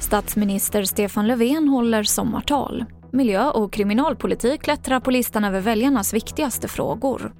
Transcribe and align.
Statsminister 0.00 0.84
Stefan 0.84 1.26
Löfven 1.26 1.68
håller 1.68 2.02
sommartal. 2.02 2.84
Miljö 3.12 3.50
och 3.50 3.72
kriminalpolitik 3.72 4.62
klättrar 4.62 5.00
på 5.00 5.10
listan 5.10 5.44
över 5.44 5.60
väljarnas 5.60 6.14
viktigaste 6.14 6.68
frågor. 6.68 7.32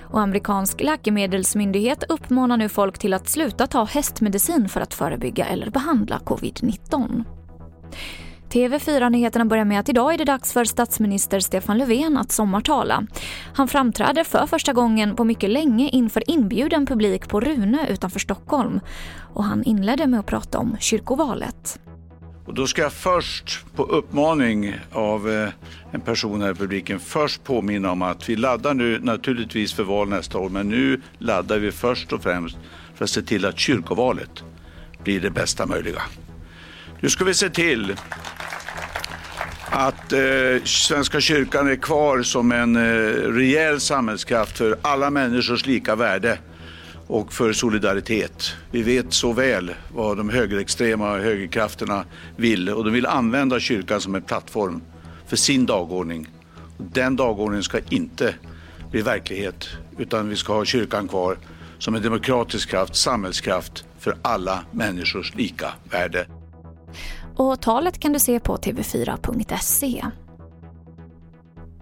Och 0.00 0.20
amerikansk 0.20 0.80
läkemedelsmyndighet 0.80 2.04
uppmanar 2.08 2.56
nu 2.56 2.68
folk 2.68 2.98
till 2.98 3.14
att 3.14 3.28
sluta 3.28 3.66
ta 3.66 3.84
hästmedicin 3.84 4.68
för 4.68 4.80
att 4.80 4.94
förebygga 4.94 5.46
eller 5.46 5.70
behandla 5.70 6.18
covid-19. 6.18 7.24
TV4-nyheterna 8.56 9.44
börjar 9.44 9.64
med 9.64 9.80
att 9.80 9.88
idag 9.88 10.14
är 10.14 10.18
det 10.18 10.24
dags 10.24 10.52
för 10.52 10.64
statsminister 10.64 11.40
Stefan 11.40 11.78
Löfven 11.78 12.16
att 12.16 12.32
sommartala. 12.32 13.06
Han 13.54 13.68
framträder 13.68 14.24
för 14.24 14.46
första 14.46 14.72
gången 14.72 15.16
på 15.16 15.24
mycket 15.24 15.50
länge 15.50 15.88
inför 15.88 16.30
inbjuden 16.30 16.86
publik 16.86 17.28
på 17.28 17.40
Rune 17.40 17.88
utanför 17.88 18.18
Stockholm. 18.18 18.80
Och 19.34 19.44
han 19.44 19.64
inledde 19.64 20.06
med 20.06 20.20
att 20.20 20.26
prata 20.26 20.58
om 20.58 20.76
kyrkovalet. 20.80 21.80
Och 22.46 22.54
då 22.54 22.66
ska 22.66 22.82
jag 22.82 22.92
först 22.92 23.64
på 23.74 23.82
uppmaning 23.82 24.74
av 24.92 25.30
eh, 25.30 25.48
en 25.90 26.00
person 26.00 26.42
här 26.42 26.50
i 26.50 26.54
publiken 26.54 27.00
först 27.00 27.44
påminna 27.44 27.90
om 27.90 28.02
att 28.02 28.28
vi 28.28 28.36
laddar 28.36 28.74
nu 28.74 28.98
naturligtvis 28.98 29.72
för 29.72 29.82
val 29.82 30.08
nästa 30.08 30.38
år 30.38 30.48
men 30.48 30.68
nu 30.68 31.00
laddar 31.18 31.58
vi 31.58 31.72
först 31.72 32.12
och 32.12 32.22
främst 32.22 32.56
för 32.94 33.04
att 33.04 33.10
se 33.10 33.22
till 33.22 33.46
att 33.46 33.58
kyrkovalet 33.58 34.44
blir 35.04 35.20
det 35.20 35.30
bästa 35.30 35.66
möjliga. 35.66 36.02
Nu 37.00 37.08
ska 37.08 37.24
vi 37.24 37.34
se 37.34 37.50
till 37.50 37.96
att 39.76 40.12
eh, 40.12 40.64
Svenska 40.64 41.20
kyrkan 41.20 41.68
är 41.68 41.76
kvar 41.76 42.22
som 42.22 42.52
en 42.52 42.76
eh, 42.76 42.80
rejäl 43.32 43.80
samhällskraft 43.80 44.58
för 44.58 44.78
alla 44.82 45.10
människors 45.10 45.66
lika 45.66 45.96
värde 45.96 46.38
och 47.06 47.32
för 47.32 47.52
solidaritet. 47.52 48.52
Vi 48.70 48.82
vet 48.82 49.12
så 49.12 49.32
väl 49.32 49.74
vad 49.94 50.16
de 50.16 50.28
högerextrema 50.28 51.18
högerkrafterna 51.18 52.04
vill 52.36 52.68
och 52.68 52.84
de 52.84 52.92
vill 52.92 53.06
använda 53.06 53.60
kyrkan 53.60 54.00
som 54.00 54.14
en 54.14 54.22
plattform 54.22 54.82
för 55.26 55.36
sin 55.36 55.66
dagordning. 55.66 56.28
Den 56.78 57.16
dagordningen 57.16 57.62
ska 57.62 57.78
inte 57.88 58.34
bli 58.90 59.02
verklighet 59.02 59.68
utan 59.98 60.28
vi 60.28 60.36
ska 60.36 60.52
ha 60.52 60.64
kyrkan 60.64 61.08
kvar 61.08 61.38
som 61.78 61.94
en 61.94 62.02
demokratisk 62.02 62.70
kraft, 62.70 62.96
samhällskraft 62.96 63.84
för 63.98 64.16
alla 64.22 64.64
människors 64.70 65.34
lika 65.34 65.72
värde. 65.90 66.26
Och 67.36 67.60
talet 67.60 67.98
kan 68.00 68.12
du 68.12 68.18
se 68.18 68.40
på 68.40 68.56
tv4.se. 68.56 70.04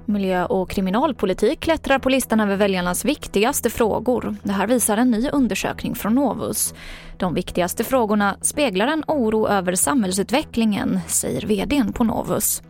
Miljö 0.06 0.44
och 0.44 0.70
kriminalpolitik 0.70 1.60
klättrar 1.60 1.98
på 1.98 2.08
listan 2.08 2.40
över 2.40 2.56
väljarnas 2.56 3.04
viktigaste 3.04 3.70
frågor. 3.70 4.36
Det 4.42 4.52
här 4.52 4.66
visar 4.66 4.96
en 4.96 5.10
ny 5.10 5.28
undersökning 5.28 5.94
från 5.94 6.14
Novus. 6.14 6.74
De 7.16 7.34
viktigaste 7.34 7.84
frågorna 7.84 8.36
speglar 8.40 8.86
en 8.86 9.04
oro 9.06 9.48
över 9.48 9.74
samhällsutvecklingen, 9.74 11.00
säger 11.06 11.46
vdn 11.46 11.92
på 11.92 12.04
Novus. 12.04 12.62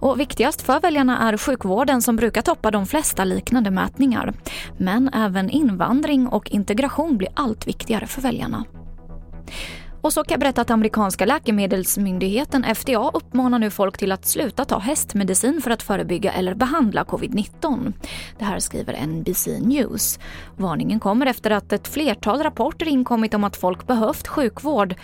Och 0.00 0.20
viktigast 0.20 0.62
för 0.62 0.80
väljarna 0.80 1.28
är 1.28 1.36
sjukvården 1.36 2.02
som 2.02 2.16
brukar 2.16 2.42
toppa 2.42 2.70
de 2.70 2.86
flesta 2.86 3.24
liknande 3.24 3.70
mätningar. 3.70 4.32
Men 4.78 5.08
även 5.14 5.50
invandring 5.50 6.28
och 6.28 6.50
integration 6.50 7.16
blir 7.16 7.28
allt 7.34 7.66
viktigare 7.66 8.06
för 8.06 8.22
väljarna. 8.22 8.64
Och 10.04 10.12
så 10.12 10.24
kan 10.24 10.32
jag 10.34 10.40
berätta 10.40 10.60
att 10.60 10.70
amerikanska 10.70 11.26
läkemedelsmyndigheten 11.26 12.74
FDA 12.74 13.10
uppmanar 13.14 13.58
nu 13.58 13.70
folk 13.70 13.98
till 13.98 14.12
att 14.12 14.26
sluta 14.26 14.64
ta 14.64 14.78
hästmedicin 14.78 15.60
för 15.62 15.70
att 15.70 15.82
förebygga 15.82 16.32
eller 16.32 16.54
behandla 16.54 17.04
covid-19. 17.04 17.92
Det 18.38 18.44
här 18.44 18.58
skriver 18.58 19.06
NBC 19.06 19.46
News. 19.46 20.18
Varningen 20.56 21.00
kommer 21.00 21.26
efter 21.26 21.50
att 21.50 21.72
ett 21.72 21.88
flertal 21.88 22.42
rapporter 22.42 22.88
inkommit 22.88 23.34
om 23.34 23.44
att 23.44 23.56
folk 23.56 23.86
behövt 23.86 24.28
sjukvård 24.28 24.94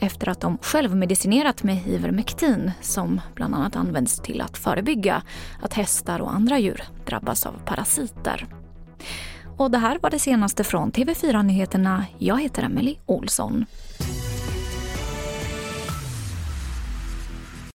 efter 0.00 0.28
att 0.28 0.40
de 0.40 0.58
självmedicinerat 0.58 1.62
med 1.62 1.86
Ivermectin 1.86 2.72
som 2.80 3.20
bland 3.34 3.54
annat 3.54 3.76
används 3.76 4.20
till 4.20 4.40
att 4.40 4.58
förebygga 4.58 5.22
att 5.62 5.74
hästar 5.74 6.20
och 6.20 6.34
andra 6.34 6.58
djur 6.58 6.82
drabbas 7.06 7.46
av 7.46 7.52
parasiter. 7.64 8.46
Och 9.56 9.70
det 9.70 9.78
här 9.78 9.98
var 10.02 10.10
det 10.10 10.18
senaste 10.18 10.64
från 10.64 10.92
TV4 10.92 11.42
Nyheterna. 11.42 12.04
Jag 12.18 12.40
heter 12.40 12.62
Emily 12.62 12.96
Olsson. 13.06 13.66